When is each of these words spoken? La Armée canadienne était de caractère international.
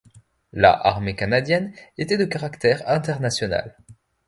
La 0.51 0.71
Armée 0.71 1.15
canadienne 1.15 1.73
était 1.95 2.17
de 2.17 2.25
caractère 2.25 2.81
international. 2.89 3.77